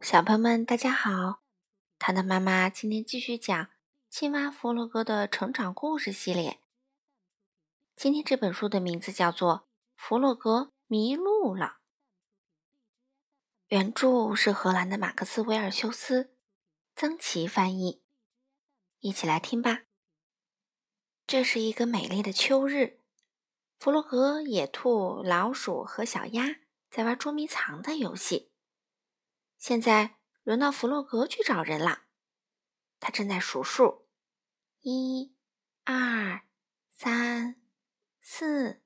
[0.00, 1.42] 小朋友们，大家好！
[1.98, 3.64] 糖糖妈妈今天继续讲
[4.08, 6.60] 《青蛙弗洛格的成长故事》系列。
[7.96, 9.54] 今天这本书的名字叫做
[9.96, 11.66] 《弗洛格迷路了》，
[13.66, 16.32] 原著是荷兰的马克思·维尔修斯，
[16.94, 18.00] 曾琦翻译。
[19.00, 19.82] 一起来听吧。
[21.26, 23.00] 这是一个美丽的秋日，
[23.80, 28.47] 弗洛格、野兔、老鼠和小鸭在玩捉迷藏的游戏。
[29.58, 32.04] 现在轮到弗洛格去找人了，
[33.00, 34.06] 他正在数数：
[34.80, 35.34] 一、
[35.84, 36.42] 二、
[36.90, 37.60] 三、
[38.20, 38.80] 四。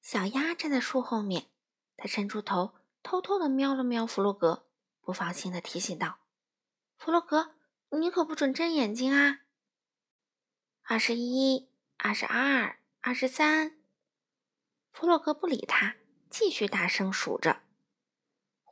[0.00, 1.48] 小鸭站在树后面，
[1.96, 4.68] 它伸出头，偷偷的瞄了瞄弗洛格，
[5.00, 6.18] 不放心的提醒道
[6.98, 7.54] ：“弗洛格，
[7.90, 9.42] 你可不准睁眼睛啊！”
[10.82, 13.78] 二十一、二十二、二十三。
[14.90, 15.94] 弗洛格不理他，
[16.28, 17.62] 继续大声数着。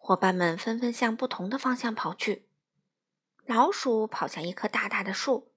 [0.03, 2.49] 伙伴们纷纷向不同的方向跑去。
[3.45, 5.53] 老鼠跑向一棵大大的树，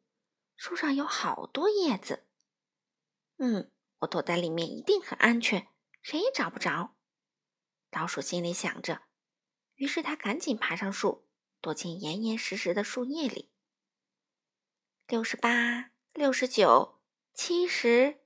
[0.58, 2.26] 树上有好多叶子。
[3.38, 5.70] 嗯，我躲在里面一定很安全，
[6.02, 6.94] 谁也找不着。
[7.90, 9.04] 老鼠心里想着，
[9.76, 11.26] 于是它赶紧爬上树，
[11.62, 13.50] 躲进严严实实的树叶里。
[15.08, 17.00] 六十八，六十九，
[17.34, 18.20] 七十。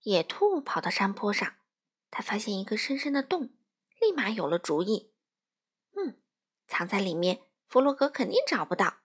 [0.00, 1.56] 野兔跑到山坡上，
[2.10, 3.50] 它发现一个深深的洞。
[4.02, 5.12] 立马有了主意，
[5.96, 6.20] 嗯，
[6.66, 8.98] 藏在里面，弗洛格肯定找不到。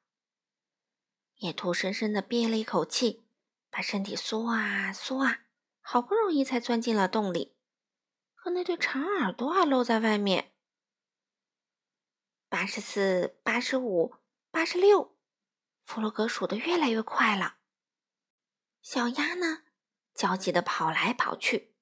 [1.36, 3.28] 野兔深深的憋了一口气，
[3.70, 5.42] 把身体缩啊缩啊，
[5.82, 7.56] 好不容易才钻进了洞里，
[8.34, 10.56] 可那对长耳朵还露在外面。
[12.50, 14.16] 八十四，八十五，
[14.50, 15.16] 八十六，
[15.84, 17.58] 弗洛格数的越来越快了。
[18.82, 19.64] 小鸭呢，
[20.16, 21.76] 焦急的跑来跑去，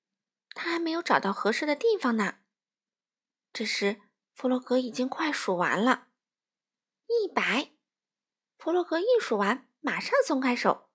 [0.50, 2.40] 它还没有找到合适的地方呢。
[3.58, 4.02] 这时，
[4.34, 6.10] 弗洛格已经快数完了，
[7.08, 7.72] 一百。
[8.58, 10.90] 弗洛格一数完，马上松开手，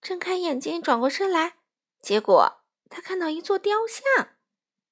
[0.00, 1.56] 睁开眼睛，转过身来，
[2.00, 4.36] 结果他看到一座雕像，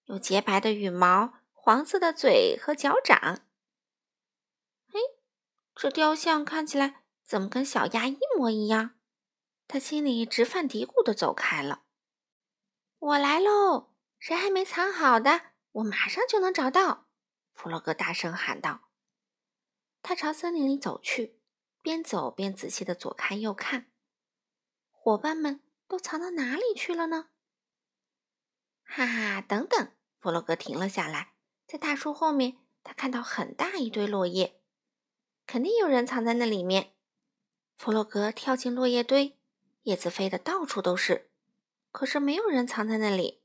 [0.06, 3.16] 有洁白的羽毛、黄色的嘴和脚掌。
[4.88, 4.98] 哎，
[5.76, 8.96] 这雕像看起来怎么跟小鸭一模一样？
[9.68, 11.84] 他心里直犯嘀咕的走开了。
[12.98, 13.92] 我来喽！
[14.18, 15.52] 谁还没藏好的？
[15.70, 17.06] 我马上就能找到。
[17.52, 18.88] 弗洛格大声喊道
[20.02, 21.38] ：“他朝森林里走去，
[21.80, 23.90] 边走边仔细的左看右看。
[24.90, 27.28] 伙伴们都藏到哪里去了呢？”
[28.84, 29.92] 哈哈，等等！
[30.18, 31.34] 弗洛格停了下来，
[31.66, 34.60] 在大树后面，他看到很大一堆落叶，
[35.46, 36.94] 肯定有人藏在那里面。
[37.76, 39.38] 弗洛格跳进落叶堆，
[39.82, 41.30] 叶子飞得到处都是，
[41.90, 43.42] 可是没有人藏在那里。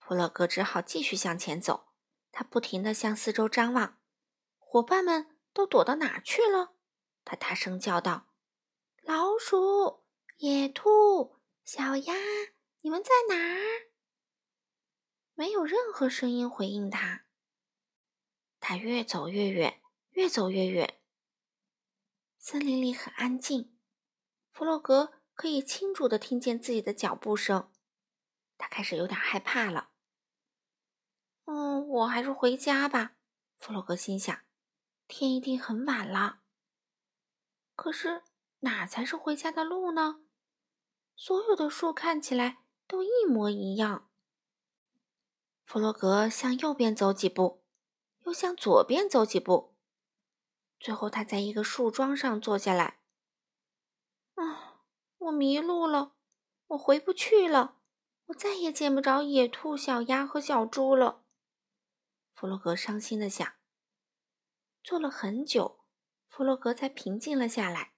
[0.00, 1.91] 弗洛格只好继续向前走。
[2.32, 4.00] 他不停地向四周张望，
[4.58, 6.74] 伙伴们都躲到哪去了？
[7.24, 8.32] 他大声叫道
[9.04, 10.02] ：“老鼠、
[10.38, 12.14] 野兔、小鸭，
[12.80, 13.92] 你们在哪儿？”
[15.34, 17.26] 没有任何声音回应他。
[18.58, 21.00] 他越走越远，越走越远。
[22.38, 23.78] 森林里很安静，
[24.50, 27.70] 弗洛格可以清楚地听见自己的脚步声。
[28.58, 29.91] 他开始有点害怕了。
[31.54, 33.12] 嗯，我还是回家吧。
[33.58, 34.40] 弗洛格心想，
[35.06, 36.38] 天一定很晚了。
[37.76, 38.22] 可是
[38.60, 40.22] 哪才是回家的路呢？
[41.14, 44.08] 所有的树看起来都一模一样。
[45.66, 47.62] 弗洛格向右边走几步，
[48.24, 49.74] 又向左边走几步，
[50.80, 53.00] 最后他在一个树桩上坐下来。
[54.36, 54.80] 啊，
[55.18, 56.14] 我迷路了，
[56.68, 57.76] 我回不去了，
[58.28, 61.21] 我再也见不着野兔、小鸭和小猪了。
[62.32, 63.52] 弗洛格伤心的想。
[64.82, 65.84] 坐了很久，
[66.28, 67.92] 弗洛格才平静了下来。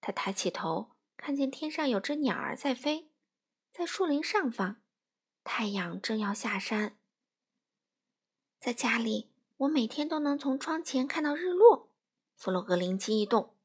[0.00, 3.10] 他抬起头，看见天上有只鸟儿在飞，
[3.72, 4.82] 在树林上方，
[5.42, 6.98] 太阳正要下山。
[8.60, 11.92] 在家里，我每天都能从窗前看到日落。
[12.36, 13.56] 弗洛格灵机一动，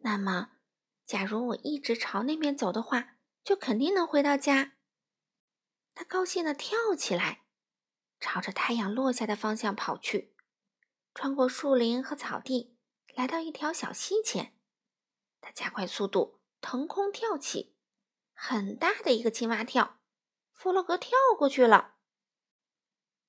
[0.00, 0.52] 那么，
[1.04, 4.76] 假如我一直朝那边走的话，就肯定能回到家。
[5.94, 7.43] 他高兴的跳起来。
[8.24, 10.34] 朝着太阳落下的方向跑去，
[11.14, 12.74] 穿过树林和草地，
[13.14, 14.56] 来到一条小溪前。
[15.42, 17.76] 他加快速度，腾空跳起，
[18.32, 20.00] 很大的一个青蛙跳，
[20.52, 21.96] 弗洛格跳过去了。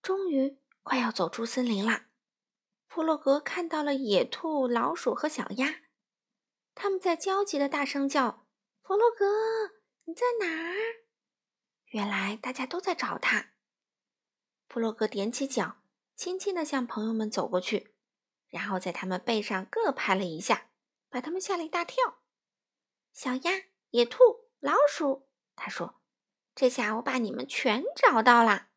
[0.01, 2.07] 终于快要走出森林啦！
[2.88, 5.81] 弗洛格看到了野兔、老鼠和小鸭，
[6.74, 8.47] 他们在焦急的大声叫
[8.81, 9.25] ：“弗洛格，
[10.06, 10.74] 你在哪儿？”
[11.92, 13.55] 原来大家都在找他。
[14.68, 15.78] 弗洛格踮起脚，
[16.16, 17.94] 轻轻地向朋友们走过去，
[18.48, 20.70] 然后在他们背上各拍了一下，
[21.10, 22.20] 把他们吓了一大跳。
[23.14, 23.52] 小鸭、
[23.92, 26.02] 野兔、老鼠，他说
[26.54, 28.68] ：“这下我把你们全找到了。”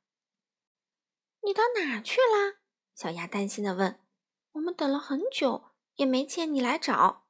[1.42, 2.58] 你到哪去了？
[2.94, 4.00] 小鸭担心地问。
[4.52, 7.26] “我们等了很久，也没见你来找。”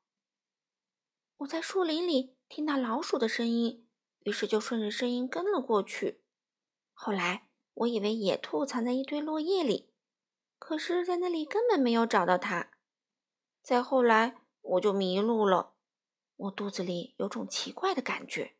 [1.38, 3.88] 我在树林里听到老鼠的声音，
[4.20, 6.24] 于是就顺着声音跟了过去。
[6.92, 7.47] 后来
[7.78, 9.92] 我以为野兔藏在一堆落叶里，
[10.58, 12.72] 可是，在那里根本没有找到它。
[13.62, 15.74] 再后来，我就迷路了。
[16.34, 18.56] 我肚子里有种奇怪的感觉。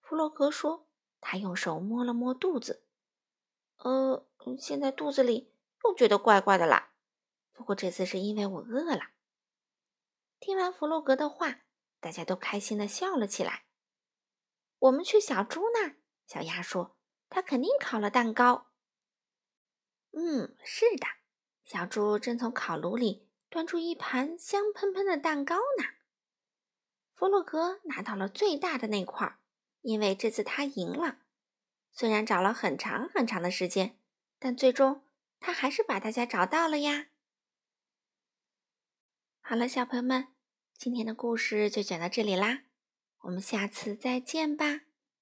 [0.00, 0.86] 弗洛格说，
[1.20, 2.84] 他用手摸了摸肚子。
[3.78, 4.26] 呃，
[4.58, 5.54] 现在肚子里
[5.84, 6.92] 又觉得怪怪的啦。
[7.52, 9.12] 不过这次是因为我饿了。
[10.40, 11.62] 听完弗洛格的话，
[12.00, 13.64] 大家都开心的笑了起来。
[14.78, 15.96] 我们去小猪那儿，
[16.26, 16.93] 小鸭说，
[17.34, 18.68] 他肯定烤了蛋糕。
[20.12, 21.04] 嗯，是的，
[21.64, 25.84] 小猪正从烤炉里端出一盘香喷喷的蛋糕呢。
[27.16, 29.36] 弗洛格拿到了最大的那块，
[29.80, 31.22] 因为这次他赢了。
[31.90, 33.98] 虽然找了很长很长的时间，
[34.38, 35.04] 但最终
[35.40, 37.08] 他还是把大家找到了呀。
[39.40, 40.28] 好了，小朋友们，
[40.78, 42.62] 今天的故事就讲到这里啦，
[43.22, 44.82] 我们下次再见吧。